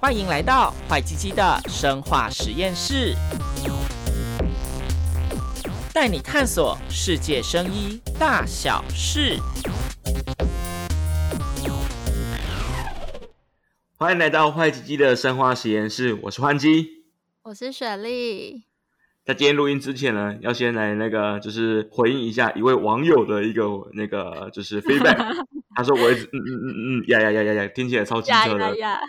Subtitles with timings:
[0.00, 3.14] 欢迎来到坏鸡鸡的生化实验室，
[5.94, 9.38] 带你探索世界生医大小事。
[13.96, 16.88] 欢迎来到坏鸡鸡的生化实验室，我是欢鸡，
[17.44, 18.64] 我是雪莉。
[19.24, 23.62] 在今天录音之前呢，要先来那个，就是回应一下一位网友的一个
[23.92, 25.46] 那个，就是 feedback。
[25.74, 26.68] 他说我一直嗯嗯嗯
[27.02, 28.76] 嗯呀呀呀呀呀，听起来超机车的。
[28.76, 29.00] 呀呀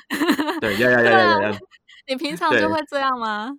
[0.61, 1.59] 对呀呀呀呀呀。
[2.07, 3.51] 你平常就会这样吗？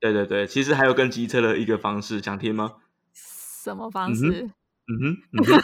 [0.00, 2.72] 对对对，其实还有更机车的一个方式，想听吗？
[3.14, 4.48] 什么方式？
[4.90, 5.46] 嗯哼，嗯哼，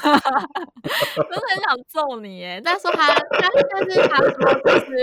[1.30, 2.60] 真的很想揍你耶！
[2.64, 4.94] 但是他，但是但是他说，就是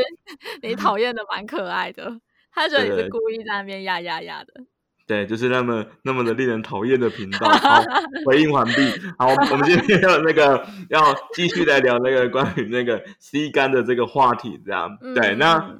[0.61, 2.21] 你讨厌的蛮可爱的，
[2.53, 4.63] 他觉得你是故意在那边呀呀呀的。
[5.05, 7.49] 对，就是那么那么的令人讨厌的频道。
[7.49, 7.83] 好，
[8.25, 8.73] 回应完毕。
[9.17, 14.97] 好，我们今天要那个要继续来聊那个关于那个 C 肝的这个话题，这样。
[15.01, 15.75] 嗯、对，那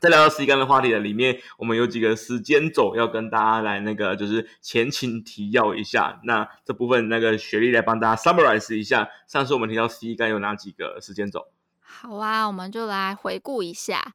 [0.00, 6.18] 在聊到 C 肝的话题的里面，我们有几个时间轴要跟大家来那个就是前情提要一下。
[6.24, 11.46] 那这部分那个雪莉来帮大家 summarize 一下，上次我们提到 C 肝有哪几个时间轴？
[11.80, 14.12] 好啊，我们就来回顾一下。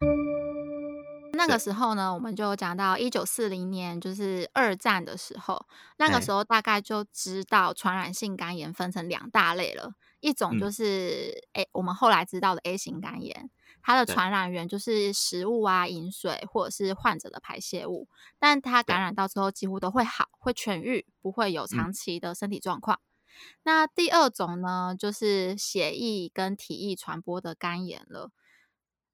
[1.46, 5.66] 那个时候呢，我们就讲到一九四零年，就是二战的时候。
[5.98, 13.50] 那个时候大概就知道传染性肝炎分成两大类了，一种就是诶，我们后来知道的 A 型肝炎，
[13.82, 18.08] 它的传染源就是食物啊、饮水或者是患者的排泄物，
[18.40, 23.02] 但它感染到之后几乎都会好，会痊愈，不会有长期的身体状况。
[23.64, 28.32] 那第二种呢，就是血液跟体液传播的肝炎了。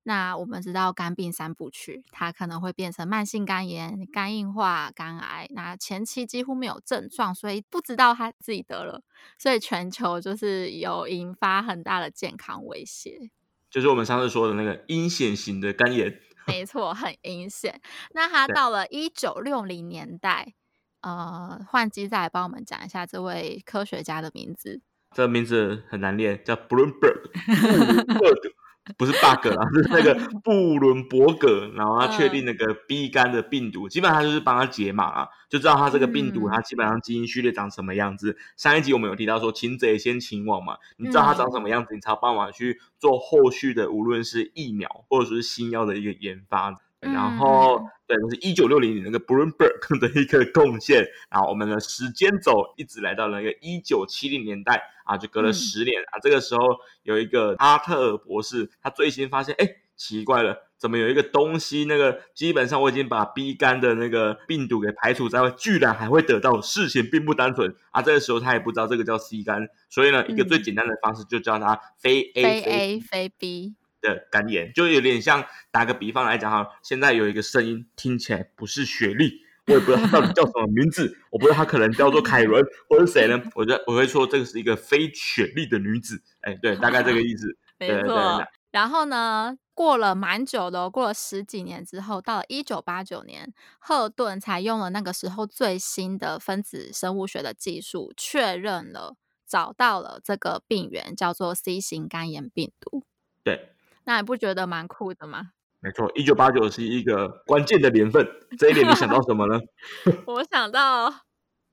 [0.10, 5.48] 那我们知道肝病三部曲，它可能会变成慢性肝炎、肝硬化、肝癌。
[5.52, 9.04] 那前期几乎没有症状，所以不知道他自己得了，
[9.38, 13.30] 所以全球就是有引发很大的健康威胁。
[13.70, 17.80] 就是我们上次说的那个阴险型的肝炎， 没错，很阴险。
[18.16, 20.56] 那他到了一九六零年代，
[21.02, 24.82] 呃，换机再来帮我们讲一下这位科学家的名字。
[25.16, 27.30] 这个名字很难念，叫 Bloomberg。
[28.98, 38.38] 不是 bug 啦，是那个布伦伯格，然后他确定那个 B 肝的病毒，基本上就是帮他解码啊，就知道他这个病毒他基本上基因序列长什么样子。
[38.58, 46.76] 上一集我们有提到说，擒贼先擒王嘛，你知道它长什么样子，你才有办法去做后续的，无论是疫苗或者说是新药的一个研发。
[47.00, 51.08] 然后，对，就是一九六零年那个 Bloomberg 的一个贡献。
[51.30, 56.20] 然后，我们的时间轴一直来到了那个一九七零年代啊，就隔了十年、嗯、啊。
[56.22, 56.62] 这个时候
[57.04, 61.86] 有一个阿特尔博士，他最新发现，哎，奇怪了，怎么有一个东西？
[61.86, 68.02] 那个基本上我已经把 B 肝的那个病毒给排除在外，居然还会得到，事情并不单纯啊。
[68.02, 73.76] 这个时候他也不知道这个叫 C 肝，所以呢，一个最简单的方式就叫它非 A 非 A 非 B。
[74.02, 83.42] 的肝炎就有点像，打个比方来讲哈，现在有一个声音听起来不是雪莉，我也不知道他到底叫什么名字，我不知道他可能叫做凯伦或者谁呢？
[83.56, 87.58] 我觉得我会说这个是一个非雪莉的女子，哎，对，大概这个意思。
[87.80, 88.44] 没错。
[88.72, 99.16] 然后呢，过了蛮久的，过了十几年之后，到了一九八九年，赫顿才用了那个时候最新的分子生物学的技术，确认了
[99.48, 103.04] 找到了这个病原，叫做 C 型肝炎病毒。
[103.44, 103.70] 对。
[104.10, 105.50] 那你不觉得蛮酷的吗？
[105.82, 108.28] 没错，一九八九是一个关键的年份。
[108.58, 109.60] 这一点你想到什么呢？
[110.26, 111.14] 我想到，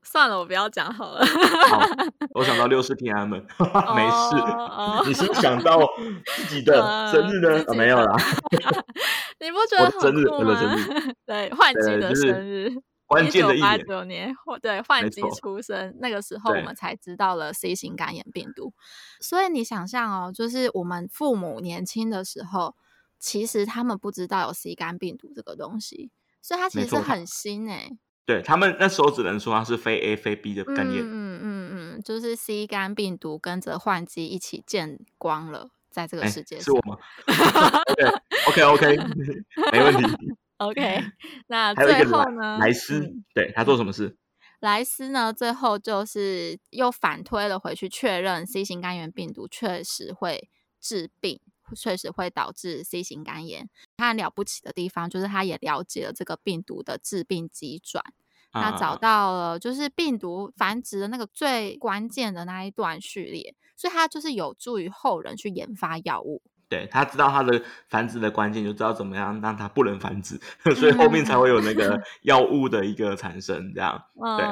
[0.02, 1.24] 算了，我不要讲好了。
[1.24, 1.80] 好，
[2.34, 4.36] 我想到六四天安门，没事。
[4.36, 5.80] 哦、你是想到
[6.26, 6.74] 自己的
[7.10, 7.64] 生日呢？
[7.74, 8.14] 没有啦。
[9.40, 10.60] 你不觉得很酷吗？
[10.60, 12.70] 生日对，换季的生日。
[13.08, 18.72] 就是关键的一八九年，对，换季出生那个时候，我们才知道了 C 型肝炎病毒。
[19.20, 22.74] 所以你想象哦，就是我们父母年轻的时候，
[23.18, 26.10] 其实他们不知道有 C 肝病毒这个东西，
[26.42, 27.96] 所以它其实是很新诶。
[28.24, 31.00] 对，他们那时候只能说它是非 A 非 B 的肝炎。
[31.00, 36.64] 嗯嗯嗯，就是 C 肝病毒跟着换季一起见光了，在这个世界上。
[36.64, 36.98] 是我吗？
[38.48, 38.96] OK OK OK，
[39.70, 40.02] 没问题。
[40.58, 41.04] OK，
[41.48, 42.58] 那最后呢？
[42.58, 44.16] 莱斯，嗯、对他做什么事？
[44.60, 45.32] 莱斯呢？
[45.32, 50.48] 最后就是又反推了回去，确认 C 型肝炎病毒确实会
[50.80, 51.38] 致病，
[51.76, 53.68] 确实会导致 C 型肝炎。
[53.98, 58.02] 他很了不起的地方就是他也了解了这个病毒的致病机转，
[58.50, 66.40] 他找到了就是病毒繁殖的那个最关键的那一段序列，所以他就是有助于后人去研发药物。
[66.68, 70.40] 对，他知道他的繁殖的关键，就知道怎么样让它不能繁殖，
[70.74, 74.02] 所以后面才会有那个药物的一个产生，这样。
[74.38, 74.44] 对。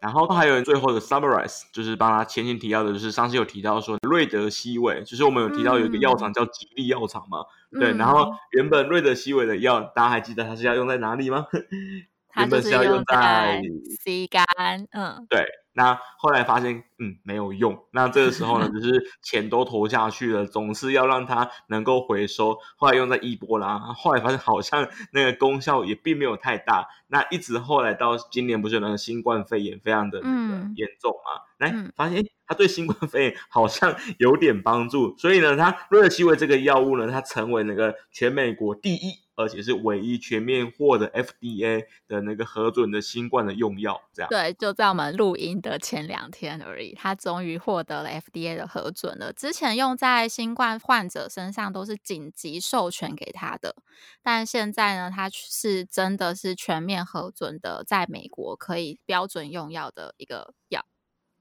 [0.00, 7.38] 然后还有最后的 summarize，就是帮他前情提要的，就是上次有提到说瑞德西韦，就是我们有提到有一个药厂叫吉利药厂嘛，
[7.72, 11.46] 嗯、对，然后原本瑞德西韦的药，大家还记得它是要用在哪里吗？
[12.36, 13.62] 原本是要用在
[14.02, 14.44] C 肝，
[14.90, 15.46] 嗯，对。
[15.76, 17.78] 那后来发现，嗯，没有用。
[17.90, 22.56] 那这个时候呢， 就是钱都投下去了，总是要让它能够回收。
[22.76, 26.86] 后来用在伊波拉，后来发现好像 那个功效也并没有太大。
[27.08, 31.42] 那一直后来到今年，不是有那个新冠肺炎非常的那个严重嘛？
[31.58, 35.16] 来、嗯、发现，它对新冠肺炎好像有点帮助。
[35.18, 39.23] 所以呢，它瑞德西韦这个药物呢，它成为那个全美国第一。
[39.36, 44.28] 而且是唯一全面获得 FDA 的那个核准的新冠的用药，这样。
[44.30, 49.32] 对，就在我们录音的前两天而已，它终于获得了 FDA 的核准了。
[49.32, 53.74] 之前用在新冠患者身上都是紧急授权给他的，
[54.22, 60.84] 但现在呢，它是真的是全面核准的，在美国可以标准用药的一个药。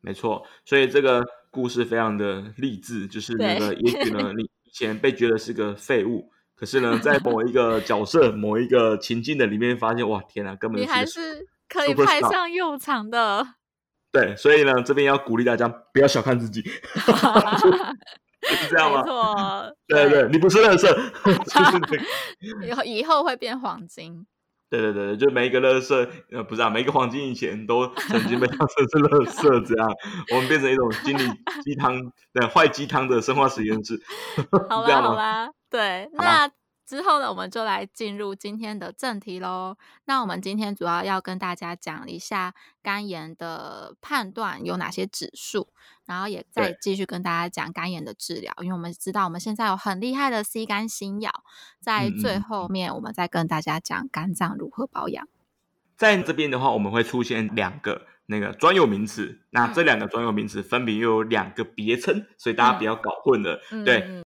[0.01, 6.32] 没错，所以这个故事非常的励志，就是那个也许呢， 你以前被觉得是个废物。
[6.63, 13.45] 可是呢，在某一个角色、某一个情境的里面，发现哇，天哪，根本你还是可以派上用场的。
[14.13, 16.61] 对，所以呢，这边要鼓励大家不要小看自己，
[18.47, 19.01] 是这样吗？
[19.01, 20.87] 没错，对对对，你不是垃圾，
[22.65, 24.25] 以后以后会变黄金。
[24.69, 29.91] 对对对，就每一个垃圾，呃，不是啊，每一个黄金以前都曾经被当成是垃圾，这样，
[30.31, 31.29] 我们变成一种心理
[31.61, 31.99] 鸡汤，
[32.31, 34.01] 对，坏鸡汤的生化实验室。
[34.69, 36.51] 好啦好啦，对，那。
[36.85, 39.77] 之后呢，我们就来进入今天的正题喽。
[40.03, 42.53] 那我们今天主要要跟大家讲一下
[42.83, 45.69] 肝炎的判断有哪些指数，
[46.05, 48.53] 然后也再继续跟大家讲肝炎的治疗。
[48.59, 51.31] 因为我们知道我们现在有很厉害的 C 肝新药，
[51.79, 55.25] 在最后面我们再跟大家讲肝脏如何保养。
[55.95, 63.63] 在这边的话，我们会出现两个那个专有名词，那这两个专有名词分别又有两个别称，所以大家不要搞混了。
[63.71, 63.99] 嗯、对。
[64.01, 64.23] 嗯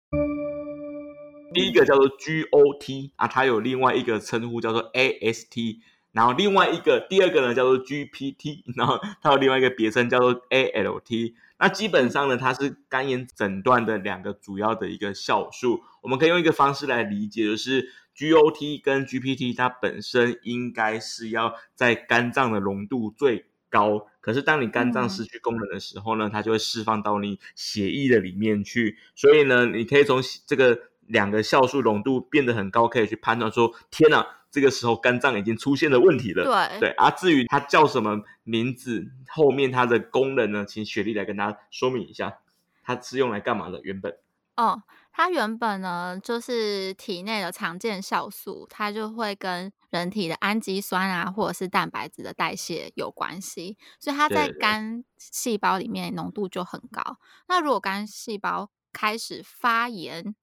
[1.55, 5.79] 第一个叫做 GOT 啊，它有另外一个称呼叫做 AST，
[6.11, 11.33] 然后另外一个第二个呢叫做 GPT， 然后它有另外一个别称叫做 ALT。
[11.57, 15.81] 那基本上呢，它是肝炎诊断的两个主要的一个项数。
[16.01, 28.97] 我们可以用一个方式来理解，就是 GOT 跟 GPT 它本身应该是要在肝脏的浓度最高，可是当你肝脏失去功能的时候呢，它就会释放到你血液的里面去。
[29.15, 30.77] 所以呢，你可以从这个。
[31.07, 36.43] 两个酵素浓度变得很高，可以去判断说，天哪，这个时候肝脏已经出现了问题了。
[36.43, 40.65] 对对，而、啊、至于它叫什么名字，后面它的功能呢？
[40.65, 42.39] 请雪莉来跟大家说明一下，
[42.83, 43.79] 它是用来干嘛的？
[43.83, 44.17] 原本
[44.55, 44.81] 哦，
[45.11, 57.17] 它原本呢就是体内的常见酵素，它就会跟人体的氨基酸啊，或者是蛋白质的代谢有关系，所以它在肝细胞里面浓度就很高。
[57.49, 60.33] 那如果肝细胞开始发炎，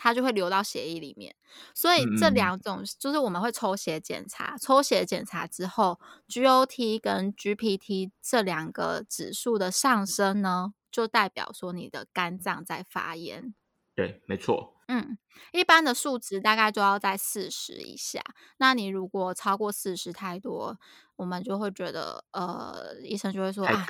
[0.00, 1.34] 它就会流到血液里面，
[1.74, 5.98] 所以这两种就是我们会抽血检查，嗯、抽血检查之后
[6.28, 13.52] ，GOT 跟 GPT 这两个指数的上升呢，就代表说你的肝脏在发炎。
[13.96, 14.77] 对，没错。
[14.88, 15.18] 嗯，
[15.52, 18.22] 一般的数值大概就要在四十以下。
[18.56, 20.78] 那你如果超过四十太多，
[21.16, 23.86] 我们就会觉得，呃，医生就会说啊，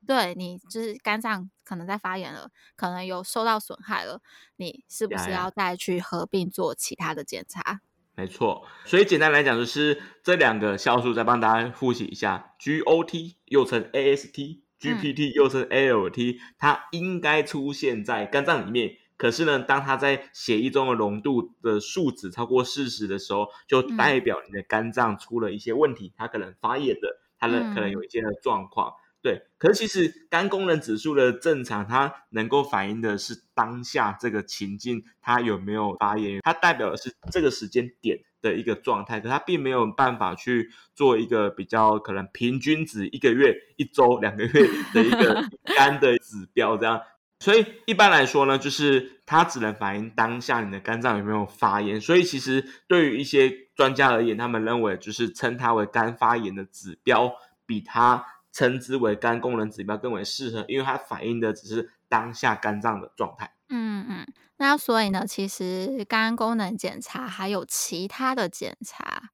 [0.00, 4.20] 你对你就是肝脏可能在发炎了，可能有受到损害了，
[4.56, 7.80] 你是不是要再去合并做其他的检查？
[8.16, 8.66] 没错。
[8.84, 18.98] 所以简单来讲，就是这两个酵素再帮大家复习一下：GOT 又称 AST，GPT 又称 ALT，它应该出现在肝脏里面。
[19.22, 28.92] 可是呢，当它在血液中的浓度的数值超过四十的时候，就代表你的肝脏出了一些问题，它可能发炎的，它的可能有一些的状况。
[29.22, 47.00] 对，可是其实肝功能指数的正常，它能够反映的是当下这个情境，它有没有发炎，它代表的是这个时间点的一个状态，可它并没有办法去做一个比较可能平均值一个月、一周、两个月的一个 肝的指标这样。
[47.42, 52.00] 所以一般来说呢，就是它只能反映当下你的肝脏有没有发炎。
[52.00, 57.34] 所以其实对于一些专家而言，他们认为就是称它为肝发炎的指标，
[57.66, 63.52] 比它称之为肝功能指标更为适合，因为它反映的只是当下肝脏的状态。
[63.68, 64.26] 嗯嗯，
[64.58, 69.30] 那所以呢，其实肝功能检查还有其他的检查，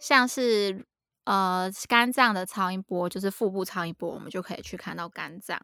[0.00, 0.86] 像是
[1.24, 5.60] 呃肝脏的超音波，就是腹部超音波，我们就可以去看到肝脏。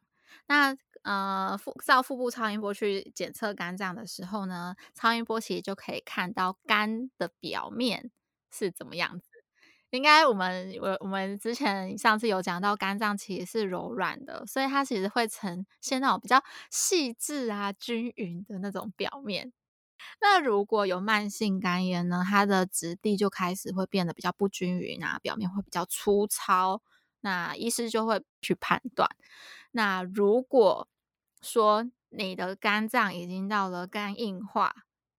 [0.46, 8.10] 那呃，腹照腹部超音波去检测肝脏的时候呢，超音波其实就可以看到肝的表面
[8.52, 9.28] 是怎么样子。
[9.90, 19.52] 应该我们我我们之前上次有讲到，肝脏其实是柔软的，所以它其实会呈现那种比较细致啊、均匀的那种表面。
[20.20, 26.82] 那如果有慢性肝炎呢，它的质地就开始会变得比较不均匀啊，表面会比较粗糙。
[27.20, 29.08] 那医师就会去判断。
[29.72, 30.88] 那如果
[31.42, 34.74] 说你的肝脏已经到了肝硬化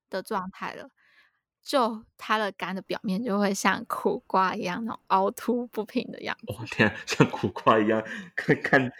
[0.09, 0.89] 的状态了。
[1.61, 6.53] 就它的肝的表面就会像苦瓜一样那种凹凸不平的样子。
[6.53, 8.01] 哦天啊，像苦瓜一样，
[8.35, 8.91] 看看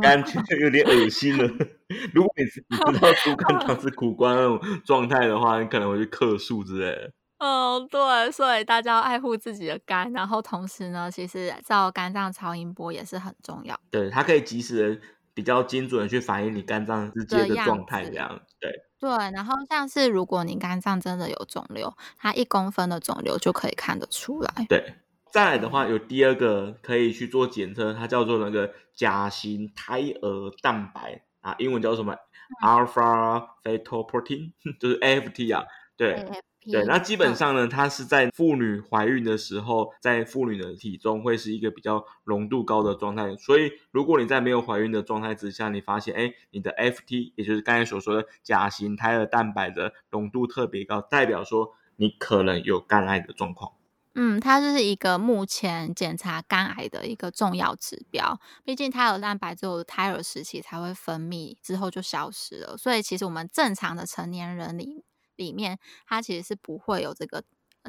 [0.00, 1.44] 肝就有点恶心了。
[2.14, 7.12] 如果你你知道猪肝汤是苦瓜那种状态的话，你可能会去克数之类的。
[7.38, 13.78] 嗯，对，所以大家要爱护自己的肝，然后同时呢，其实照肝脏超音波也是很重要。
[13.90, 15.00] 对，它可以及时的、
[15.34, 18.72] 比较精准的去反映你肝脏直接的状态，这样对。
[18.98, 24.66] 对，然后像是如果你肝脏真的有肿瘤，它一公分的肿瘤就可以看得出来。
[24.68, 24.96] 对，
[25.30, 35.64] 再来的话有第二个可以去做检测，它叫做那个甲型胎儿蛋白啊，英文叫什么、嗯、？Alpha Fetoprotein，就是 AFT 啊，
[35.96, 36.26] 对。
[36.60, 43.34] 对，那基本上呢，它是在妇女怀孕的时候，在妇女的体重会是一个比较浓度高的状态。
[43.36, 53.72] 所以，如果你在没有怀孕的状态之下，你发现，哎，你的 FT，也就是刚才所说的甲型胎儿蛋白的浓度特别高，代表说你可能有肝癌的状况。
[54.14, 58.40] 嗯，它就是一个目前检查肝癌的一个重要指标。
[58.64, 62.76] 毕竟胎儿蛋白只有胎儿时期才会分泌，之后就消失了。
[62.76, 65.04] 所以，其实我们正常的成年人里。
[65.38, 67.42] 里面它其实是不会有这个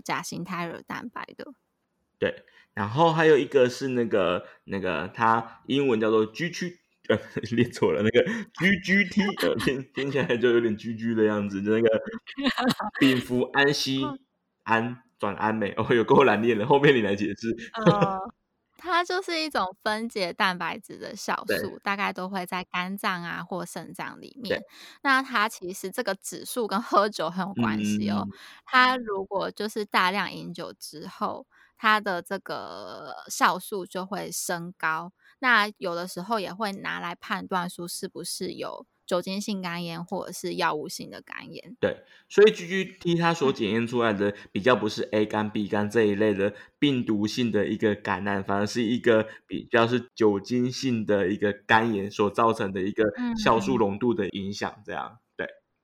[0.03, 1.53] 假型胎儿蛋白的。
[2.17, 6.77] 对，然后还有一个是那个那个它英文叫做 G G
[7.09, 7.17] 呃，
[7.55, 8.23] 念错了，那个
[8.59, 11.89] G G T 呃，听听起来就有点 G G 的样子，就那个
[12.99, 14.17] 丙福氨醯
[14.63, 17.55] 胺转氨酶哦，有够难念的，后面你来解释。
[17.85, 18.19] 呃
[18.79, 24.63] 它就是一种分解蛋白质的酵素，大概都会在肝脏啊或肾脏里面。
[25.01, 28.27] 那它其实这个指数跟喝酒很有关系哦。
[28.29, 28.31] 嗯、
[28.65, 31.45] 它如果就是大量饮酒之后，
[31.77, 35.11] 它的这个酵素就会升高。
[35.39, 38.85] 那有的时候也会拿来判断说是不是有。
[39.09, 41.97] 酒精性肝炎或者是药物性的肝炎，对，
[42.29, 53.03] 所以 GGT 它所检验出来的比较不是 A 肝、B 肝这一类的病毒性的一个感染，反而是一个比较是酒精性的一个肝炎所造成的一个
[53.43, 55.17] 酵素浓度的影响，这样。
[55.19, 55.28] 嗯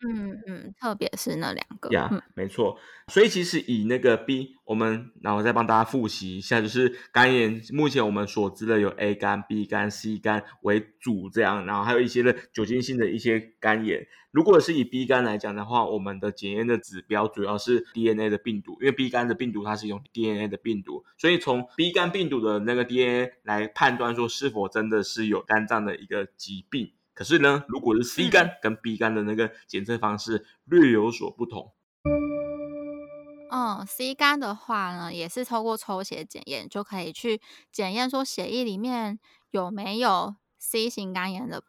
[0.07, 2.77] 嗯嗯，特别是那两个呀，yeah, 嗯、没错。
[3.07, 14.07] 所以其实以那个 B，我们然后再帮大家复习一下，就是肝炎目前我们所知的有 A 肝、B 肝、C 肝为主这样，然后还有一些的酒精性的一些肝炎。
[14.31, 26.91] 如果是以 B 肝来讲的话，我们的检验的指标主要是 DNA 的病毒，因为 B 肝的病毒它是用 DNA 的病毒，所以从 B 肝病毒的那个 DNA 来判断说是否真的是有肝脏的一个疾病。
[27.15, 31.73] 可是呢，如果是 C 肝跟 B 肝的那个检测方式略有所不同。
[33.49, 37.39] 嗯，C 肝的话呢，也是透过抽血检验就可以去
[37.71, 39.17] 检验说血液里面
[39.51, 41.63] 有没有 C 型肝炎的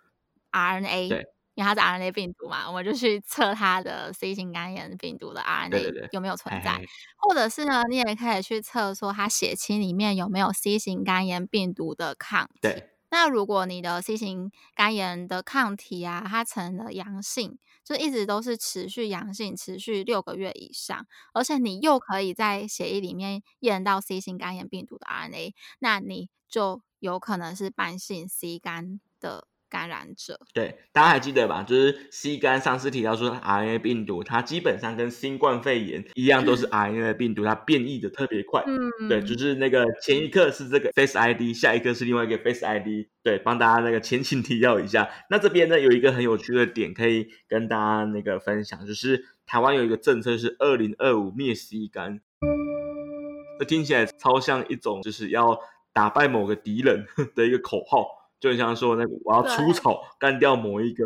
[0.51, 1.09] RNA。
[1.09, 6.83] 对，因为它是 RNA 病毒嘛，我们就去测它的 C 型肝炎病毒的 RNA 有没有存在。
[7.19, 12.59] 或者是呢，你也可以去测说它血清里面有没有 C 型肝炎病毒的抗体。
[12.63, 12.96] 对。
[13.11, 29.47] 那如果你的 C 型肝炎的抗体啊，它成了阳性，就一直都是持续阳性，持续六个月以上，而且你又可以在血液里面验到 C 型肝炎病毒的 RNA，那你就有可能是慢性 C 肝的。
[29.69, 31.63] 感染者，对，大家还记得吧？
[31.63, 38.63] 就是 C 肝上次提到说 RNA 病毒，它基本上跟新冠肺炎一样，都是 RNA 的病毒，它变异的特别快。
[38.67, 43.09] 嗯，对，就是那个前一刻是这个 Face ID，下一刻是另外一个 Face ID。
[43.23, 45.09] 对，帮大家那个前情提要一下。
[45.29, 52.21] 那这边呢，有一个很有趣的点可以跟大家那个分享，就是台湾有一个政策是二零二五灭 C 肝，
[53.59, 55.59] 这听起来超像一种就是要
[55.93, 58.07] 打败某个敌人的一个口号。
[58.39, 61.05] 就像说那个，我要出草干掉某一个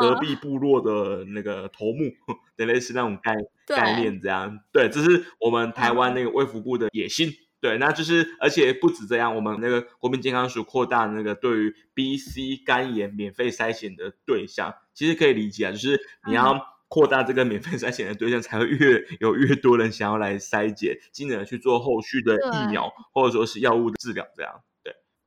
[0.00, 2.10] 隔壁部落的那个头目，
[2.56, 3.34] 对、嗯，类似那种概
[3.66, 4.58] 概念这样。
[4.72, 7.28] 对，这是我们台湾那个卫福部的野心。
[7.28, 24.62] 嗯、对，那就是而且不止这样，我们那个国民健康署扩大那个对于 B、C 肝炎免费筛选的对象，其实可以理解啊，就是你要扩大这个免费筛检的对象，才会越有越多人想要来筛检，进而去做后续的疫苗或者说是药物的治疗这样。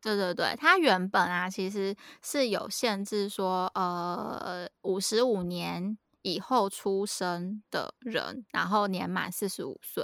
[0.01, 10.03] 对对对，它原本啊其实是有限制说，呃，五十五年以后出生的人，然后年满四十五岁，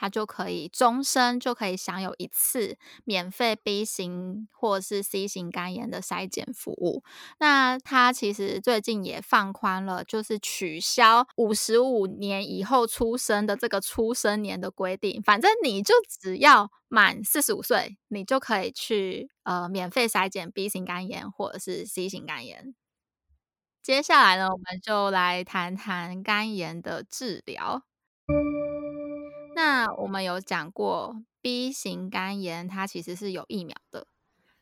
[0.00, 7.02] 他就可以终身就可以享有一次免费 B 型或是 C 型肝炎的筛检服务。
[7.40, 22.76] 那他其实最近也放宽了，就是取消五十五年以后出生的这个出生年的规定，反正你就只要满四十五岁，你就可以去呃免费筛检 B 型肝炎或者是 C 型肝炎。
[23.82, 27.82] 接下来呢，我们就来谈谈肝炎的治疗。
[29.58, 34.06] 那我们有讲过，B 型肝炎它其实是有疫苗的，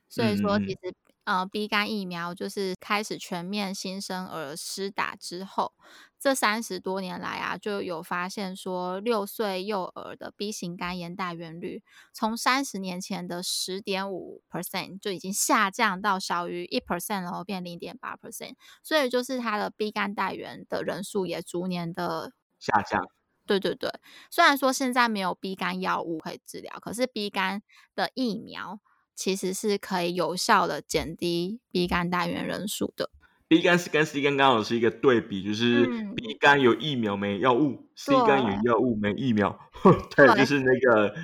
[0.08, 0.94] 所以说其实。
[1.24, 5.72] 呃，B 肝疫苗就是开始全面新生儿施打之后，
[6.20, 23.15] 这三十多年来啊，就有发现说，六岁幼儿的 B 型肝炎带原率从三十年前的十点五 percent 就已经下降到小于一 percent，然后变零点八 percent，所以就是它的 B 肝带原的人数也逐年的下降。
[23.46, 23.90] 对对对，
[24.30, 27.62] 虽然说现在没有 B 肝药物可以治疗，可是 B 肝
[27.94, 28.80] 的疫苗。
[29.18, 33.08] 其实是可以有效的减低 B 肝带原人数的。
[33.48, 39.58] B 肝是跟 C 肝刚好是一个对比，就是 B 肝有疫苗没药物，嗯，C 肝有药物没疫苗，
[40.14, 41.14] 对， 对，就是那个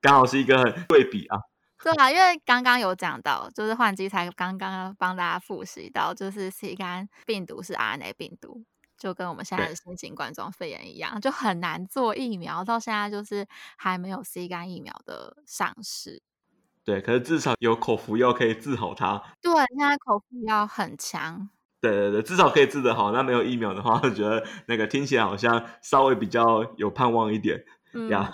[0.00, 1.40] 刚好是一个对比啊。
[1.82, 8.62] 对啊，因为刚刚有讲到，就是换机才刚刚帮大家复习到，就是 C 肝病毒是 RNA 病毒，
[9.00, 13.44] 就跟我们现在的新型冠状肺炎一样，就很难做疫苗，到现在就是
[13.76, 16.22] 还没有 C 肝疫苗的上市。
[16.84, 19.22] 对，可是至少有口服药可以治好它。
[19.40, 21.48] 对，现在口服药很强。
[21.80, 23.10] 对对对，至少可以治得好。
[23.10, 27.64] 那没有疫苗的话，我觉得那个听起来好像稍微比较有盼望一点。
[27.94, 28.30] 嗯，呀，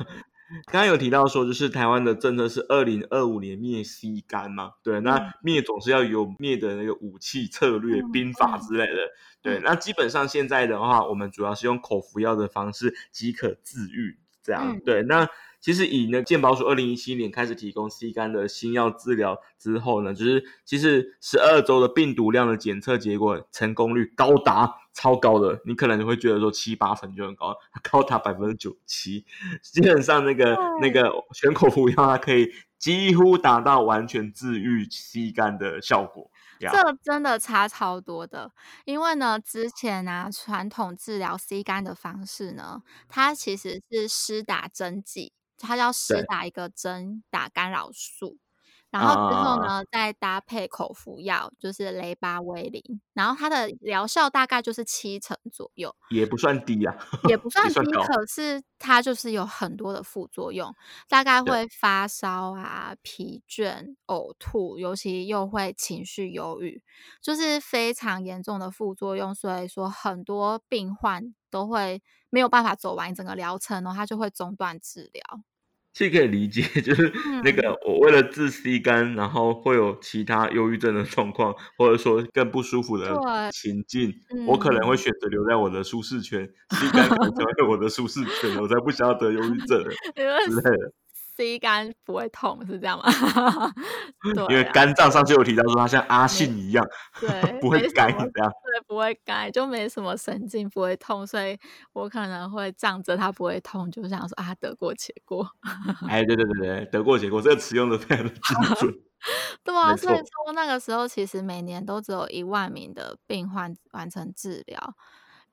[0.67, 4.73] 刚刚有提到说，就是台湾的政策是二零二五年灭 C 肝嘛？
[4.83, 8.97] 对，那灭总是要有灭的那个武器、策略、嗯、兵法之类的。
[9.43, 14.19] 对，那基本上现在的话，我们主要是用口服药的方式即可治愈。
[14.47, 15.29] 这样，嗯、对，那。
[15.59, 29.25] 其实以呢，健保署二零一七年开始提供 C 肝的新药治疗之后呢，就是其实十二周的病毒量的检测结果成功率高达超高的，你可能就会觉得说七八成就很高，高达百分之九十七，
[29.61, 36.31] 基本上那个那个全口服药它可以几乎达到完全治愈 C 肝的效果。
[36.69, 38.53] 这真的差超多的，
[38.85, 45.33] 因为呢，之前啊传统治疗 C 肝的方式呢，它其实是施打针剂。
[45.59, 48.37] 它要施打一个针，打干扰素，
[48.99, 52.83] 然后之后呢，再搭配口服药，就是雷巴威林，
[53.13, 56.97] 然后它的疗效大概就是七成左右，也不算低啊，
[57.29, 60.75] 也不算低，可是它就是有很多的副作用，
[61.09, 66.83] 大概会发烧啊、疲倦、呕吐，尤其又会情绪忧郁，
[67.21, 75.23] 就是非常严重的副作用，所以说很多病患都会没有办法走完整个疗程，然后他就会中断治疗。
[75.97, 77.11] 其实可以理解， 就是
[77.43, 83.19] 那个我为了治 C 肝，然后会有其他忧郁症的状况，或者说更不舒服的
[83.51, 84.13] 情境，
[84.47, 89.83] 我可能会选择留在我的舒适圈，C 肝可能成为我的舒适圈，我才不想要得忧郁症
[90.15, 90.93] 之类的。
[91.35, 93.05] C 肝不会痛是这样吗？
[94.35, 96.83] 对、啊，因为肝脏上就有提到说它像阿信一样，
[97.21, 101.59] 对，不会干这样，对，不会改就没什么神经不会痛，所以
[101.93, 105.47] 我可能会仗着它不会痛，就想说啊，得过且过。
[106.09, 108.95] 哎，对对对对，得过且过，这个词用的非常的精准。
[109.65, 114.95] 对啊，所以说那个时候其实每年都只有一万名的病患完成治疗。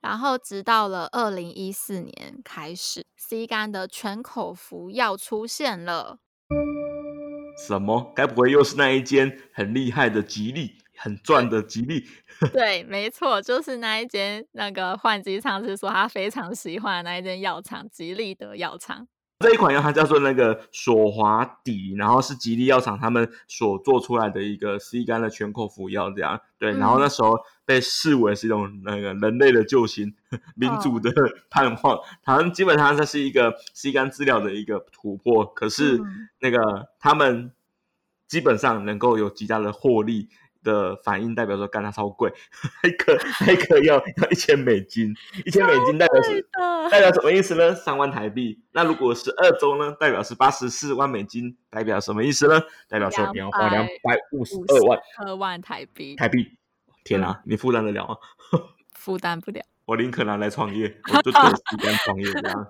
[0.00, 6.18] 然后，直到了二零一四年开始，C 肝的全口服药出现了。
[7.66, 8.12] 什么？
[8.14, 12.04] 该不会又是那一间很厉害的吉利，很赚的吉利？
[12.52, 14.46] 对，没错，就是那一间。
[14.52, 19.06] 那个换机上次说他非常喜欢的那一间药厂——吉利的药厂。
[19.40, 26.72] 这一款药它叫做那个索华迪，然后是吉利药厂他们所做出来的一个 C 肝的全口服药，这样对。
[26.72, 30.14] 然后那时候被视为是一种那个人类的救星，
[30.54, 31.12] 民主的
[31.50, 31.98] 盼望。
[32.22, 36.00] 好像基本上这是一个 C 肝治疗的一个突破，可是
[36.38, 37.52] 那个他们
[38.28, 40.28] 基本上能够有极大的获利。
[40.64, 42.32] 的反应代表说，干它超贵，
[42.82, 43.12] 一颗
[43.52, 46.44] 一颗要要一千美金，一千美金代表是
[46.90, 47.72] 代表什么意思呢？
[47.72, 48.60] 三万台币。
[48.72, 49.92] 那如果十二周呢？
[50.00, 52.60] 代表是八十四万美金，代表什么意思呢？
[52.88, 56.16] 代表说你要花两百五十二万二万台币。
[56.16, 56.56] 台币，
[57.04, 58.16] 天哪，嗯、你负担得了吗？
[58.98, 59.60] 负担不了。
[59.84, 62.66] 我宁可拿来创业，我就做时间创业这样。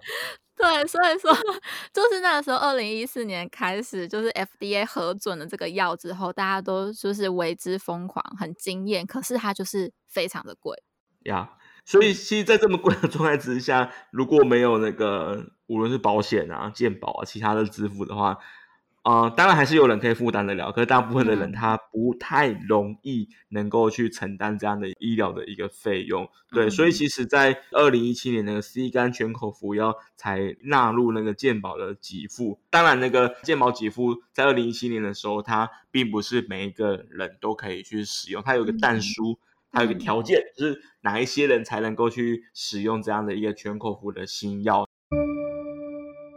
[0.56, 1.32] 对，所以说
[1.92, 9.04] 就是那个时候，二零一四年开始，就是 FDA 核准了这个药之后，大家都就是为之疯狂，很惊艳。
[9.06, 10.76] 可是它就是非常的贵
[11.24, 11.50] 呀。
[11.84, 18.38] 所以其实，在这么贵的状态之下，如果没有那个无论是保险啊、健保啊、其他的支付的话。
[19.04, 26.26] 啊、呃，当然还是有人可以负担得了，可是大部分的人他不太容易能够去承担这样的医疗的一个费用。
[26.50, 32.58] 对，所以其实，在二零一七年那个 C 肝全口服药才纳入那个健保的给付。
[32.70, 39.38] 当然，那个健保给付在二零一七年的时候，它并不是每一个人都可以去使用，它有个但书，
[39.70, 44.88] 它有个条件，就是哪一些人才能够去使用这样的一个全口服的新药。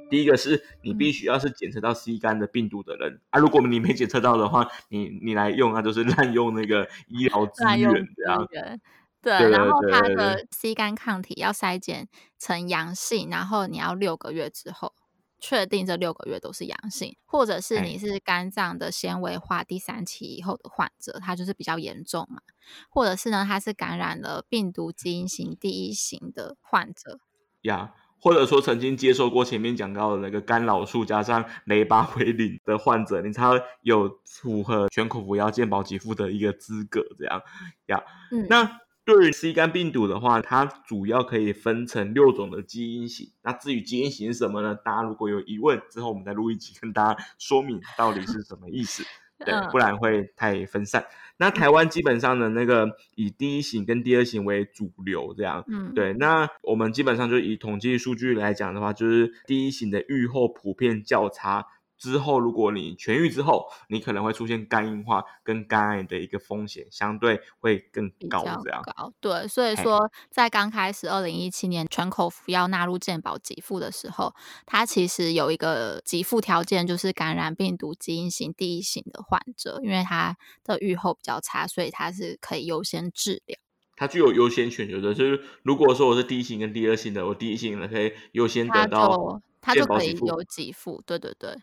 [0.09, 8.47] 第一个是你必须要是检测到 C 肝的病毒的人、嗯、啊，如果你没检测到的话，你你来用啊，就是滥用那个医疗 资源这样。
[8.49, 8.79] 对，
[9.21, 12.07] 对，然后它的 C 肝抗体要筛检
[12.39, 14.93] 成阳性，然后你要六个月之后
[15.39, 22.41] 确定这六个月都是阳性，或者是你是肝脏的纤维化第三期以后的患者，他就是比较严重嘛，
[22.89, 27.19] 或者是呢，他是感染了病毒基因型第一型的患者。
[27.63, 27.93] 呀。
[28.19, 33.45] 或者说曾经接受过前面讲到的那个干扰素加上雷巴韦林的患者，你才
[33.81, 37.41] 有符合全口服药健保给付的一个资格，这样
[37.87, 38.03] 呀。
[38.31, 43.31] 嗯，那对于 C 肝病毒的话，它主要可以分成六种的基因型。
[43.41, 44.75] 那至于基因型是什么呢？
[44.75, 49.03] 大家如果有疑问，之后我们再录一集跟大家说明到底是什么意思。
[49.39, 51.05] 对，不然会太分散。
[51.37, 55.63] 那台湾基本上的那个以第一型跟第二型为主流，这样。
[55.67, 56.13] 嗯，对。
[56.13, 61.65] 那我们基本上就以统计数据来讲的话，就是第一型的预后普遍较差。
[61.97, 68.43] 之后，如果你痊愈之后，你可能会出现肝硬化跟肝癌的一个风险，相对会更高。
[68.63, 69.47] 这样高，对。
[69.47, 74.33] 所以说，在刚开始二零一七年全口服药纳入健保给付的时候，
[74.65, 83.57] 它其实有一个给付条件，就是感染病毒基因型第一型的患者，因为他的预后比较差，所以他是可以优先治疗。
[83.95, 91.01] 它具有优先权，有的就是如果说我是第一型跟第二型的，我第一型的可以优先得到它就，它就可以有给付。
[91.03, 91.55] 对对对。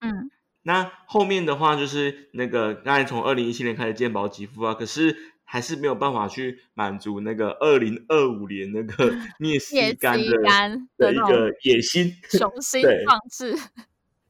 [0.00, 0.30] 嗯，
[0.62, 10.18] 那后面的话就是那个刚才从二零一七年开始健保给付啊，可是还是没有办法去满足那个二零二五年那个 灭 C 肝
[10.96, 13.56] 的一个野心， 雄心壮志。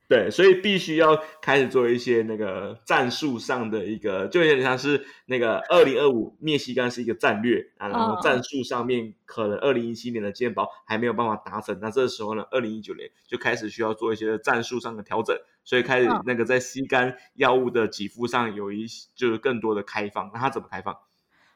[0.08, 15.36] 对，所以必须要开始做一些那个战术上的一个，就有点像是那个二零二五灭西干是一个战略啊，然后战术上面可能二零一七年的健保还没有办法达成，那这时候呢，二零一九年就开始需要做一些战术上的调整，
[15.70, 20.98] 所以开始那个在吸肝药物的给付上有一就是更多的开放，那它怎么开放？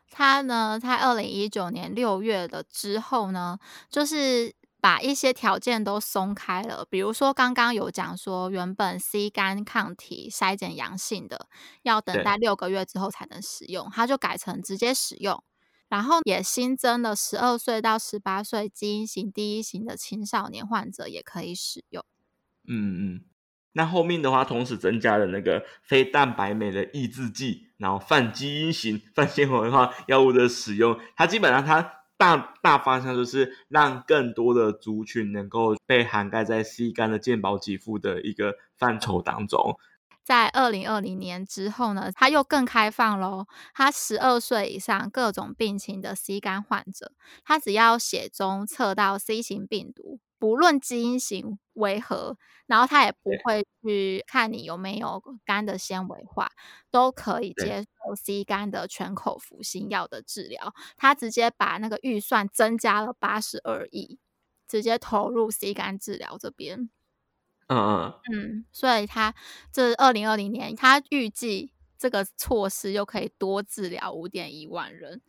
[0.09, 3.59] 它呢，在二零一九年六月的之后呢，
[3.91, 4.55] 就是。
[4.85, 11.49] 把一些条件都松开了，比如说刚刚有讲说，原本 C 肝抗体筛检阳性的，
[11.81, 15.43] 要等待六个月之后才能使用，它就改成直接使用。
[15.89, 22.05] 然后也新增了十二岁到十八岁基因型第一型的青少年患者也可以使用。
[22.69, 23.25] 嗯嗯，
[23.75, 32.01] 那后面的话，同时增加了那个非蛋白酶的抑制剂，然后泛基因型、泛纤维化药物的使用，它基本上它。
[32.17, 39.77] 大大方向就是让更多的族群能够被涵盖在 C 肝的健保给付的一个范畴当中。
[40.23, 43.47] 在二零二零年之后呢，它又更开放喽。
[43.75, 47.11] 他十二岁以上各种病情的 C 肝患者，
[47.45, 50.21] 他只要血中测到 C 型病毒。
[50.39, 56.51] 不论基因型为何，然后他也不会去看你有没有肝的纤维化，
[56.91, 60.75] 都可以接受 C 肝的全口服新药的治疗。
[60.97, 64.19] 他直接把那个预算增加了八十二亿，
[64.69, 66.91] 直接投入 C 肝治疗这边。
[67.69, 69.35] 嗯嗯嗯，所以他
[69.73, 75.23] 这二零二零年，他预计这个措施又可以多治疗五点一万人，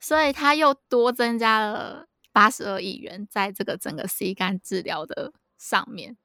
[0.00, 2.06] 所以他又多增加了。
[2.32, 6.16] 八十二亿元在这个整个 C 肝治疗的上面，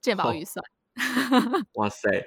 [0.00, 0.64] 健保预算。
[1.74, 2.26] 哇塞！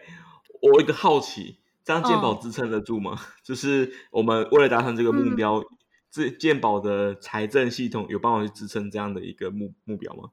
[0.61, 3.11] 我一个好奇，这样健保支撑得住吗？
[3.13, 5.63] 哦、 就是我们为了达成这个目标，
[6.11, 10.31] 这、嗯、健保的财政系统有办法去支撑这样的一个目目标吗？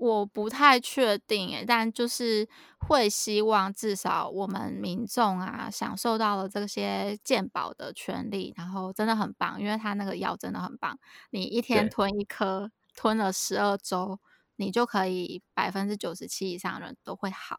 [0.00, 14.18] 我不太确定诶，但就是会希望至少我们民众啊，享受到了这些健保的权利，然后真的很棒，因为它那个药真的很棒，你一天吞一颗，吞了十二周，
[14.56, 17.58] 你就可以百分之九十七以上的人都会好，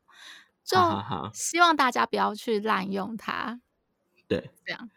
[0.63, 0.79] 就
[1.35, 3.61] 希望大家不要去滥用它。
[4.27, 4.89] 对，这样，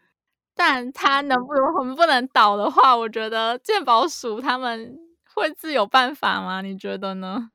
[0.54, 4.98] 但它能不能我们不能倒的话，我觉得健保署他们。
[5.34, 6.62] 会自有办法吗？
[6.62, 7.50] 你觉得呢？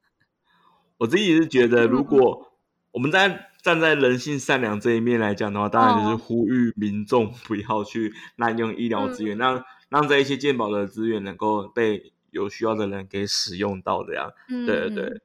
[1.00, 2.52] 我自己是觉得，如果
[2.92, 9.38] 我们在站在人性善良这一面来讲的话，当然就是呼吁民众不要去滥用医疗资源。
[9.38, 14.32] 那、嗯、让这一些健保的资源能够被有需要的人给使用到这样。
[14.50, 15.22] 嗯，对对对。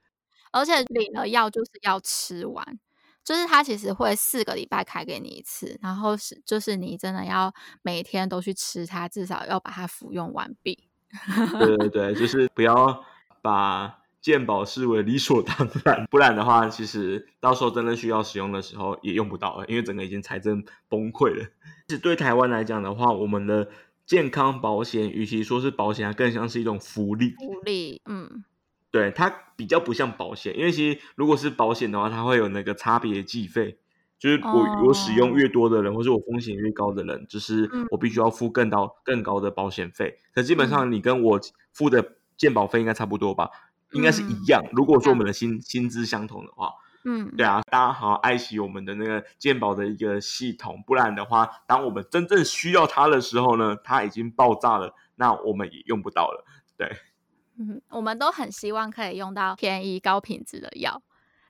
[0.53, 2.79] 而且领了药就是要吃完，
[3.25, 10.89] 就是他其实会四个礼拜开给你一次，然后是就是你真的要每天都去吃它，至少要把它服用完毕。
[11.59, 13.05] 对对对，就是不要
[13.43, 21.45] 把健保视为理所当然，不然的话，其实到时候真的需要使用的时候也用不到了，因为整个已经财政崩溃了。
[21.89, 23.69] 其实对台湾来讲的话，我们的
[24.07, 27.35] 健康保险与其说是保险，它更像是一种福利。
[27.39, 28.45] 福利，嗯。
[28.91, 33.77] 对，它比较不像保险，因为其实如果是保险的话，它会有那个差别计费，
[34.25, 34.87] 就是我、oh.
[34.87, 40.19] 我使用越多的人，或是我风险越高的人，就是我必须要付更高更高的保险费。
[40.33, 41.39] 可基本上你跟我
[41.75, 43.51] 付的健保费应该差不多吧？
[43.93, 44.65] 应该是一样。
[44.73, 46.73] 如果说我们的薪薪资相同的话，
[47.05, 56.47] 嗯，对啊，大家好好爱惜我们的那个鉴保的一个系统，不然的话，当我们真正需要它的时候呢，它已经爆炸了，那我们也用不到了，
[56.79, 56.91] 对。
[57.59, 61.03] 嗯，我们都很希望可以用到便宜高品质的药，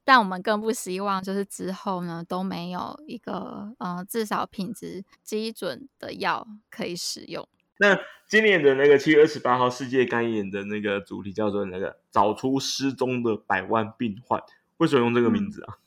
[0.04, 7.48] 但我们更不希望就是之后呢都没有一个呃至少品质基准的药可以使用。
[7.78, 14.42] 那今年的那个七月二十八号世界肝炎的那个主题叫做那个找出失踪的百万病患，
[14.76, 15.74] 为什么用这个名字啊？
[15.76, 15.83] 嗯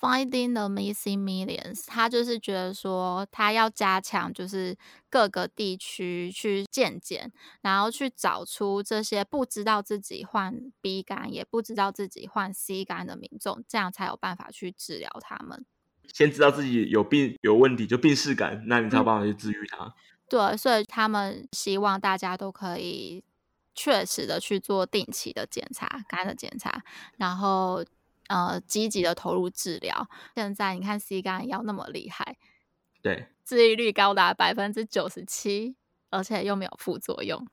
[0.00, 4.74] Finding the missing millions，他就是觉得说，他要加强就是
[5.10, 15.66] 各个地区去健检，然后去找出这些不知道自己患 B 肝，也不知道自己患 C 肝的民众，这样才有办法去治疗他们。
[16.14, 19.84] 先知道自己有病有问题，就病识感，那你才有办法去治愈他。
[19.84, 19.92] 嗯。
[20.30, 23.22] 对，所以他们希望大家都可以
[23.74, 26.82] 确实的去做定期的检查，肝的检查，
[27.18, 27.84] 然后。
[28.30, 30.08] 呃，积极的投入治疗。
[30.36, 32.36] 现在你看 C 肝药那么厉害，
[33.02, 35.74] 对，治愈率高达百分之九十七，
[36.10, 37.44] 而且又没有副作用，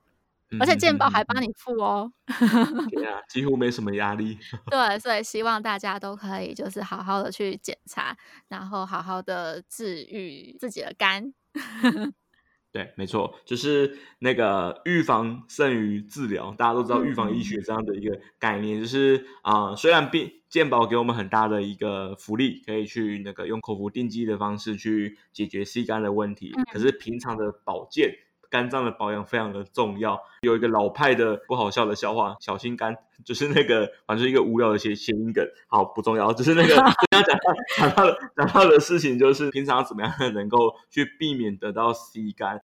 [0.52, 2.14] 嗯、而且健保还帮你付哦。
[2.94, 4.38] 对啊，几乎没什么压力。
[4.70, 8.16] 对，所以希望大家都可以就是好好的去检查，
[8.48, 11.34] 然后好好的治愈自己的肝。
[12.72, 16.54] 对，没错，就是那个预防胜于治疗。
[16.58, 28.14] 大家都知道预防医学这样的一个概念，嗯、就是啊、呃，虽然病健保给我们很大的一个福利，可以去那个用口服定剂的方式去解决 C 肝的问题，嗯、可是平常的保健。
[28.50, 30.20] 肝脏的保养非常的重要。
[30.42, 36.32] 有一个老派的不好笑的笑话，小心肝 就是那个，反正一个无聊的谐谐音梗，好不重要。
[36.34, 36.76] 就是那个
[37.12, 42.62] 刚刚讲到讲到的讲到的事情，就是平常怎么样能够去避免得到 C 肝。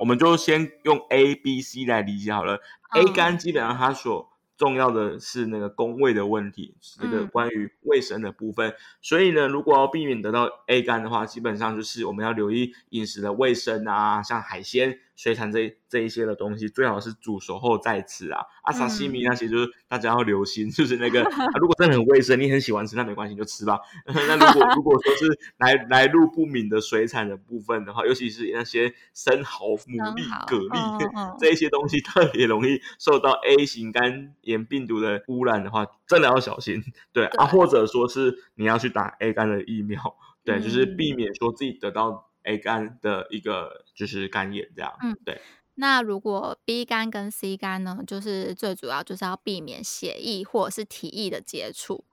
[0.00, 2.58] 我们就先用 A、B、C 来理解好了。
[2.94, 8.70] A 肝基本上它所重要的是那个宫位的问题，这个关于卫生的部分。
[8.70, 14.98] 嗯、所以呢，如果要避免得到 A 肝的话，基本上就是我们要留意饮食的卫生啊，像海鲜。
[15.16, 18.40] 水产这这一些的东西，最好是煮熟后再吃啊。
[18.64, 23.78] 阿萨西米那些就是大家要留心，就是那个、啊、如果真的很卫生，你很喜欢吃，那没关系，你就吃吧。
[24.06, 30.68] 那如果如果说是来来路不明的水产的部分的话，尤其是那些生蚝、牡蛎、蛤蜊、
[31.16, 36.82] 嗯、 这一些东西，特别容易受到 A 型肝炎病毒的污染的话，真的要小心。
[37.12, 42.30] 对，对啊，或者说是你要去打 A 肝的疫苗，对，就是避免说自己得到。
[42.44, 45.42] A 肝的一个就是肝炎这样，嗯，对。
[45.76, 52.04] 那如果 B 肝跟 C 肝呢，就是最主要就是要避免血液或者是体液的接触，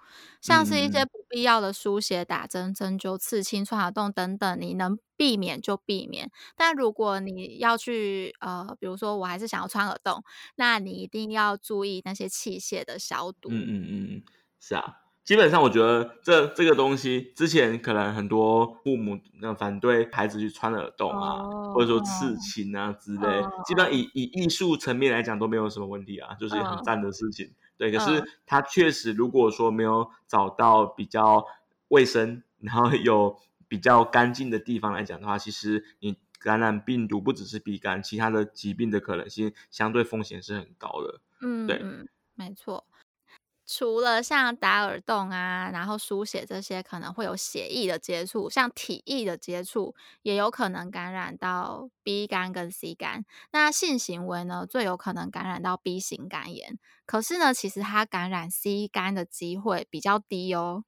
[0.42, 6.32] 像是一些不必要的输血、打针、针灸、刺青、穿耳洞等等，你能避免就避免。
[6.56, 10.24] 但如果你要去呃，比如说我还是想要穿耳洞，
[10.56, 13.50] 那你一定要注意那些器械的消毒。
[13.50, 14.24] 嗯嗯嗯，
[14.60, 14.98] 是啊。
[15.24, 23.28] 基本上，我觉得这这个东西之前可能很多父母那反对孩子去穿耳洞啊，oh, 或者说刺青啊之类。
[23.28, 23.66] Oh.
[23.66, 27.46] 基本上以以艺术层面来讲都没有什么问题啊，就是很赞的事情。
[27.46, 27.56] Oh.
[27.78, 31.46] 对，可是他确实如果说没有找到比较
[31.90, 41.22] 卫生，然后有比较干净的地方来讲的话，其实你感染病毒不只是鼻肝，其他的疾病的可能性相对风险是很高的。
[41.42, 41.82] 嗯，对，
[42.36, 42.84] 没错。
[43.74, 53.24] 除了像打耳洞啊，然后书写这些可能会有血液的接触，像体液的接触也有可能感染到 B 肝跟 C 肝。
[53.52, 56.78] 那性行为呢，最有可能感染到 B 型肝炎。
[57.06, 60.84] 可是呢，其实它感染 C 肝的机会比较低哦。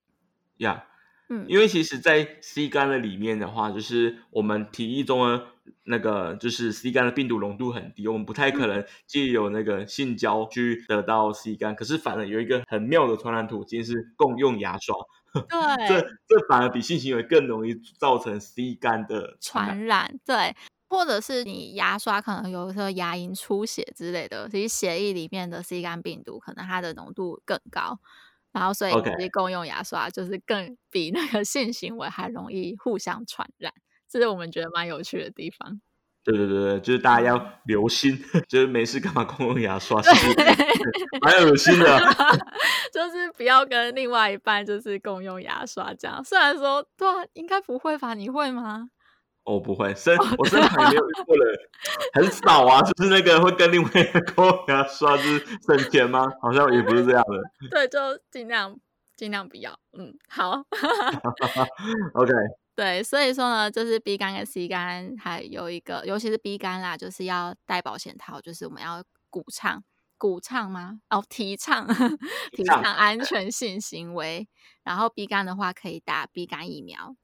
[0.58, 0.93] 呀。
[1.34, 5.46] 嗯，因为其实，在 C 肝的里面的话，就是我们体液中的
[5.86, 11.76] 那个，就是 C 肝的病毒浓度很低，我们不太可能借由那个性交去得到 C 肝。
[11.76, 14.96] 可是，反而有一个很妙的传染途径是共用牙刷。
[15.34, 19.78] 对，这这反而比性行为更容易造成 C 肝的传染。
[19.78, 20.20] 传染。
[20.26, 20.56] 对。
[20.90, 27.98] 或者是你牙刷可能有时候牙龈出血之类的，其实血液里面的 C 肝病毒可能它的浓度更高，
[28.54, 33.74] 然后所以其实共用牙刷就是更比那个性行为还容易互相传染，
[34.08, 35.82] 这是我们觉得蛮有趣的地方。
[36.24, 40.36] 对对对对，就是大家要留心， 就是没事干嘛共用牙刷，是是
[41.20, 42.00] 蛮恶心的。
[42.94, 46.24] 就是不要跟另外一半就是共用牙刷这样。
[46.24, 48.14] 虽然说对啊，应该不会吧？
[48.14, 48.90] 你会吗？
[49.46, 51.60] 我、哦、不会，身我身旁也没有遇过人，
[52.14, 52.82] 很少啊。
[52.82, 56.32] 就是那个会跟另外一个共用牙刷，就是省钱吗？
[56.42, 57.44] 好像也不是这样的。
[57.70, 58.00] 对，就
[58.32, 58.78] 尽量
[59.18, 59.78] 尽量不要。
[59.98, 60.64] 嗯，好。
[62.16, 62.32] OK。
[62.76, 69.84] 对，所以说呢，就是 B 肝跟 C 肝还有一个，尤其是 B 肝啦，就是要戴保险套，就是我们要鼓倡，
[70.18, 71.00] 鼓倡吗？
[71.12, 71.86] 哦，提倡，
[72.52, 74.48] 提倡安全性行为。
[74.84, 77.16] 然后 B 肝的话，可以打 B 肝疫苗。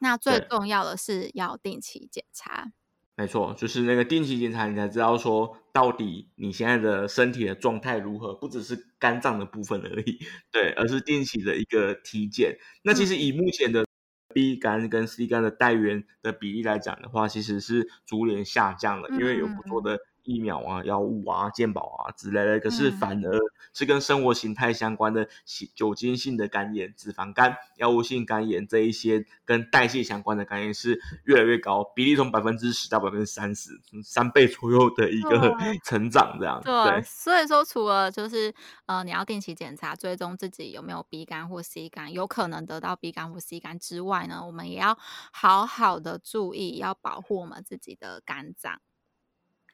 [0.00, 2.72] 那最重要的是要定期检查。
[3.16, 10.18] 没错，就是那个定期检查，你才知道说到底你现在的身体的状态如何，不只是肝脏的部分而已，
[10.50, 12.56] 对，而是定期的一个体检。
[12.82, 13.84] 那其实以目前的
[14.32, 19.98] B 肝跟 C 肝的带源的比例来讲的话，其实是逐年下降了，因为有不错的
[20.30, 22.60] 疫苗啊、药物啊、健保啊之类的。
[22.60, 23.38] 可是反而
[23.72, 25.28] 是跟生活形态相关的
[25.74, 33.70] 酒精性的肝炎、脂肪肝、药物性肝炎这一些跟代谢相关的肝炎是越来越高，比例从百分之十到百分之三十，
[34.04, 36.60] 三倍左右的一个 成长这样。
[36.62, 38.54] 对，对，所以说除了就是
[38.86, 44.96] 呃你要定期检查，追踪自己有没有 B 肝或 C 肝，有可能得到 B 肝或 C 肝之外呢，我们也要
[45.32, 48.80] 好好的注意，要保护我们自己的肝脏。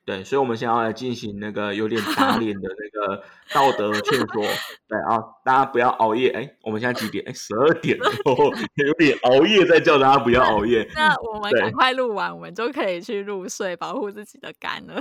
[0.07, 4.41] 对，所以，我们现在要来进行那个有点打脸的那个道德劝说。
[4.89, 6.31] 对啊，大家不要熬夜。
[6.31, 7.25] 哎，我们现在几点？
[7.27, 8.37] 哎，十二点哦，
[8.77, 10.89] 有点熬夜，在叫大家不要熬夜。
[10.95, 14.95] 那我们赶快录完，我们就可以去入睡，保护自己的肝了。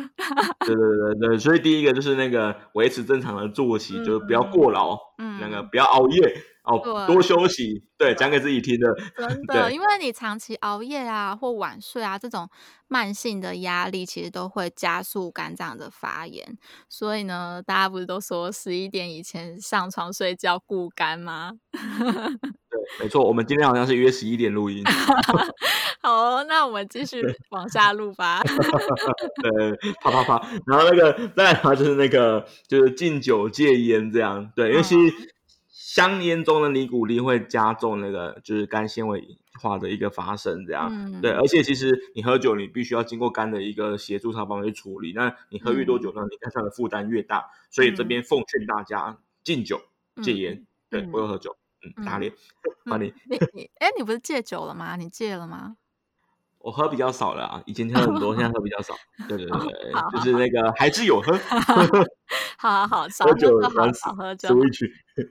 [0.65, 6.35] 对对对对，所以第一个就是那个维持正常的作息，嗯、就是不要过劳，嗯，那个不要熬夜。
[6.65, 12.49] 哦，多休息，对，讲给自己听的，真的，因为你长期熬夜啊，或晚睡啊，这种
[12.87, 16.57] 慢性的压力，其实都会加速肝脏的发炎。
[16.89, 21.53] 所以呢，大家不是都说十一点以前上床睡觉顾肝吗？
[21.71, 24.83] 对，没错，我们今天好像是约十一点录音。
[26.01, 28.41] 好，那我们继续往下录吧。
[29.41, 35.34] 对，啪啪啪，然后那个再来就是那个就是禁酒戒烟这样，对，因为其实。
[35.95, 45.13] 香烟中的尼古丁会加重那个就是肝纤维化的一个发生，这样、嗯、对，而且其实你喝酒，你必须要经过肝的一个协助，它帮你去处理。
[45.15, 47.45] 那你喝越多酒呢，嗯、你肝上的负担越大。
[47.71, 49.81] 所以这边奉劝大家禁酒
[50.21, 52.33] 戒烟，嗯、对，不要喝酒，嗯，打脸，
[52.83, 54.97] 把你你你，哎，你不是戒酒了吗？
[54.97, 55.77] 你戒了吗？
[56.57, 58.93] 我喝比较少了啊，以前喝很多， 现在喝比较少。
[59.29, 61.31] 对对对，就是那个还是有喝。
[62.65, 63.61] 好好好，少喝酒，
[63.93, 64.49] 少喝酒。
[64.49, 65.25] Switch， 对，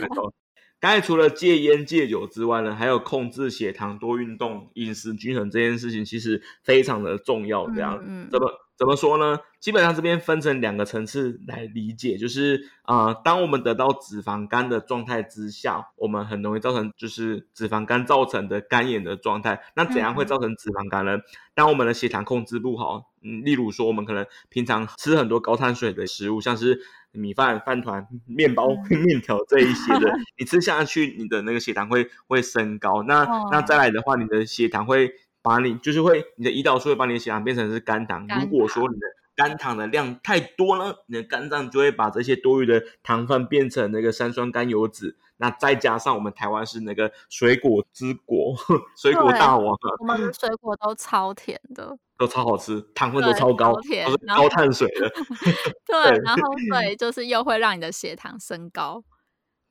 [0.00, 0.32] 没错。
[0.80, 7.68] 刚才除了戒烟戒酒之外呢，还有控制血糖、多运动、饮食均衡这件事情，其实非常的重要。
[7.68, 8.50] 这样，嗯，怎么？
[8.80, 9.38] 怎么说呢？
[9.60, 19.60] 基本上这边分成两个层次来理解，就是啊、呃，当我们得到脂肪肝的状态之下，我们很容易造成就是脂肪肝造成的肝炎的状态。
[19.76, 21.18] 那怎样会造成脂肪肝呢？
[21.18, 21.22] 嗯、
[21.54, 26.80] 当我们的血糖控制不好，嗯，例如说我们可能平常吃很多高碳水的食物，像是
[27.12, 33.02] 米饭、饭团、面包、嗯、 面条这一些的， 你吃下去，你的那个血糖会会升高。
[33.02, 35.12] 那、哦、那再来的话，你的血糖会。
[35.42, 37.80] 把你就是会，你的胰岛素会把你的血糖变成是。
[37.80, 38.28] 肝糖。
[38.42, 45.16] 如果说你的肝糖的量太多了，你的肝脏就会把这些多余的糖分变成那个三酸甘油脂。
[45.38, 48.54] 那再加上我们台湾是那个水果之国，
[48.94, 55.10] 水果大王，我们的水果都超甜的，都超好吃，糖分都超高，超甜，都是高碳水的。
[55.86, 59.02] 对，然后对，就是又会让你的血糖升高。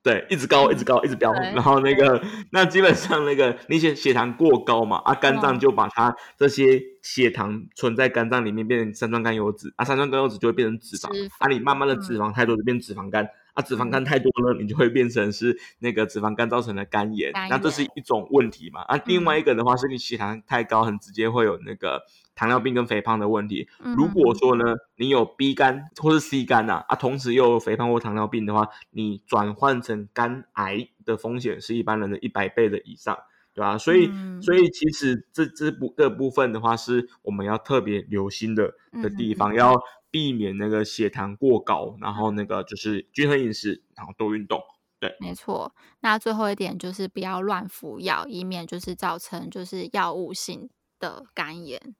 [0.02, 11.10] 对，一直高，一直高，一直飙，然后那个，那基本上那个你血血糖过高嘛，啊，肝脏就把它这些血糖存在肝脏里面变成三酸甘油脂，啊，三酸甘油脂就会变成脂肪，
[11.40, 22.02] 啊，你慢慢的脂肪太多就变脂肪肝，嗯、啊，脂肪肝太多了，你就会变成是那个脂肪肝造成的肝炎，那这是一种问题嘛，啊，另外一个的话是你血糖太高，很直接会有那个。
[22.36, 23.67] 糖尿病跟肥胖的问题，
[23.98, 24.63] 如果说呢，
[24.96, 33.17] 你有 B 肝或是 C 肝呐，啊，同时又有肥胖或糖尿病的话，你转换成肝癌的风险是一般人的一百倍的以上，
[33.54, 33.77] 对吧？
[33.77, 38.73] 所以，嗯、所以其实这这部这部分的话，是我们要特别留心的
[39.04, 39.77] 的地方，嗯、要
[40.12, 44.62] 避免那个血糖过高，然后那个就是均衡饮食，然后多运动，
[45.00, 45.74] 对，没错。
[46.00, 51.96] 那最后一点就是不要乱服药，以免就是造成就是药物性的肝炎。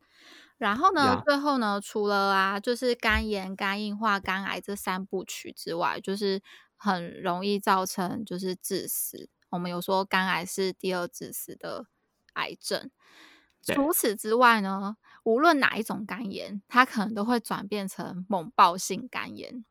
[0.58, 6.42] 然后呢最后呢，除了啊，就是肝炎、肝硬化、肝癌这三部曲之外，就是
[6.76, 9.30] 很容易造成就是致死。
[9.52, 11.86] 我们有说肝癌是第二致死的
[12.34, 12.92] 癌症。
[13.62, 14.96] 除此之外呢，
[15.30, 19.64] 无论哪一种肝炎，它可能都会转变成猛暴性肝炎。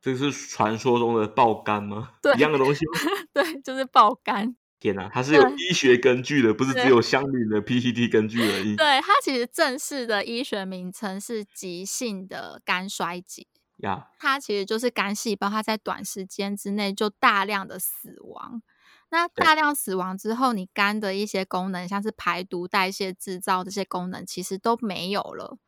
[0.00, 2.12] 这是传说中的爆肝吗？
[2.22, 2.92] 对，一样的东西吗？
[3.34, 4.54] 对，就是爆肝。
[4.78, 8.76] 天哪，它是有医学根据的，不是只有相邻的 PCT 根据而已。
[8.76, 13.48] 对，它其实正式的医学名称是急性的肝衰竭。
[13.78, 18.62] 呀、它其实就是肝细胞，它在短时间之内就大量的死亡。
[19.10, 25.58] 那大量死亡之后，你肝的一些功能，像是排毒、代谢、制造这些功能，其实都没有了。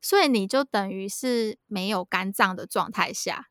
[0.00, 3.46] 所以你就等于是没有肝脏的状态下。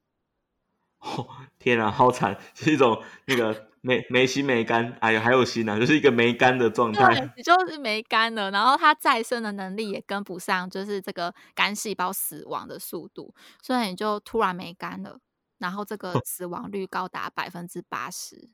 [1.00, 1.28] 哦，
[1.60, 3.68] 天啊，好惨，是一种那个。
[3.80, 7.32] 没没心没肝，哎呀，还有心呢、啊，就是一个没肝的状态。
[7.38, 15.20] 你就是没肝了，然后它再生的能力也跟不上，就是这个肝细胞死亡的速度，所以你就突然没肝了，
[15.60, 18.50] 然后这个 死亡率高达百分之八十。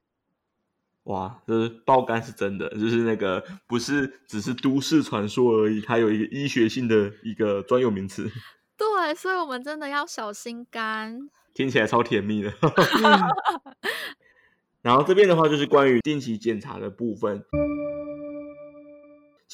[1.05, 8.29] 哇，就是爆肝是真的，就是那个不是只是都市传说而已，它有一个医学性的一个专有名词。
[8.77, 11.29] 对，所以我们真的要小心肝。
[11.53, 12.51] 听起来超甜蜜的。
[14.81, 17.43] 然后这边的话就是关于定期检查的部分，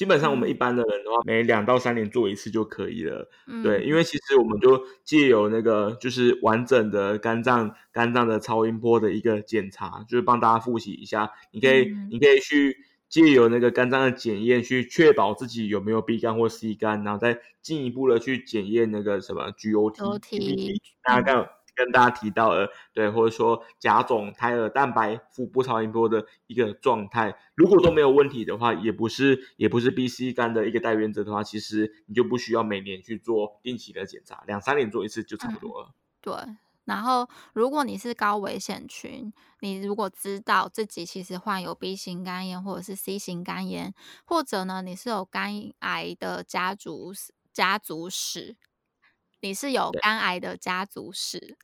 [0.00, 3.28] 基本上我们一般的人的话，每两到三年做一次就可以了。
[3.46, 11.30] 嗯、对，因为其实我们就借由那个就是完整的肝脏肝脏的超音波的一个检查，就是帮大家复习一下。
[11.52, 12.78] 你可以、嗯、你可以去
[13.10, 21.46] 借由那个肝脏的检验，去确保自己有没有 B 肝或 C 肝，然后再进一步的去检验那个什么 GOT，大家看。
[21.84, 35.88] 跟大家提到了，对，或者说甲种胎儿蛋白腹部超音波的一个状态，如果都没有问题的话，也不是也不是 B、C 肝的一个带原则的话，其实你就不需要每年去做定期的检查，两三年做一次就差不多了。
[35.88, 36.34] 嗯、对，
[36.84, 43.94] 然后如果你是高危险群，你如果知道自己其实患有 B 型肝炎或者是 C 型肝炎，
[44.26, 47.14] 或者呢你是有肝癌的家族
[47.52, 48.56] 家族史。
[49.40, 51.56] 你是有肝癌的家族史，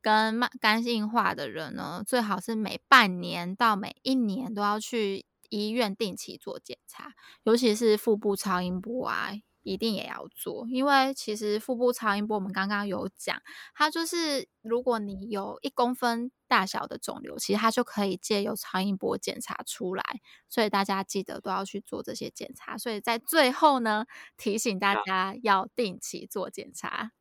[0.00, 9.32] 跟慢肝硬化的人呢，最好是每半年到每一年都要去医院定期做检查，尤其是腹部超音波啊。
[9.62, 13.40] 一定也要做，因为其实腹部超音波我们刚刚有讲，
[13.74, 20.02] 它就是如果你有一公分大小的肿瘤，其实它就可以借由超音波检查出来，
[20.48, 22.78] 所以大家记得都要去做这些检查。
[22.78, 24.06] 所以在最后呢，
[24.36, 27.12] 提醒大家要定期做检查。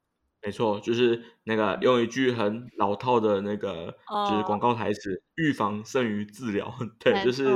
[0.42, 3.98] 没错，就是那个用一句很老套的那个
[4.30, 7.54] 就是广告台词：“预防胜于治疗。” 对，就是。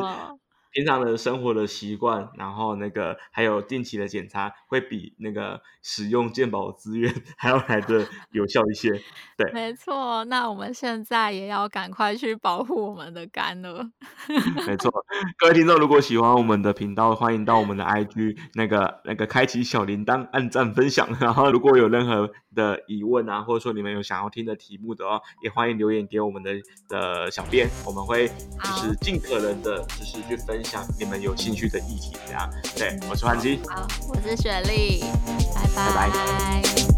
[0.74, 8.90] 平常的生活的习惯，然后那个还有定期的检查，会比那个使用健保资源 还要来的有效一些。
[9.38, 10.26] 对，没错。
[10.26, 13.88] 那我们现在也要赶快去保护我们的肝了。
[14.66, 14.92] 没错，
[15.38, 21.08] 各位听众，如果喜欢我们的频道，欢迎到我们的 IG 那个那个开启小铃铛，按赞分享。
[21.20, 26.52] 然后如果有任何的疑问啊，或者说你们有想要听的题目的话，也欢迎留言给我们的
[26.88, 30.63] 的小编，我们会就是尽可能的，就是去分。
[30.64, 35.04] 想你们有兴趣的议题，这样对，我是환基，好，我是雪莉，
[35.54, 36.10] 拜拜。
[36.10, 36.93] 拜拜。